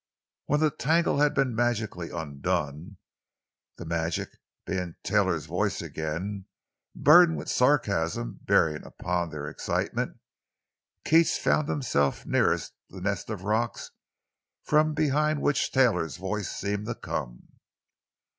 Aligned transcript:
When 0.47 0.61
the 0.61 0.71
tangle 0.71 1.19
had 1.19 1.35
been 1.35 1.53
magically 1.53 2.09
undone—the 2.09 3.85
magic 3.85 4.29
being 4.65 4.95
Taylor's 5.03 5.45
voice 5.45 5.79
again, 5.79 6.47
burdened 6.95 7.37
with 7.37 7.49
sarcasm 7.51 8.39
bearing 8.41 8.83
upon 8.83 9.29
their 9.29 9.47
excitement—Keats 9.47 11.37
found 11.37 11.69
himself 11.69 12.25
nearest 12.25 12.73
the 12.89 12.99
nest 12.99 13.29
of 13.29 13.43
rocks 13.43 13.91
from 14.63 14.95
behind 14.95 15.39
which 15.39 15.71
Taylor's 15.71 16.17
voice 16.17 16.49
seemed 16.49 16.87
to 16.87 16.95
come. 16.95 17.49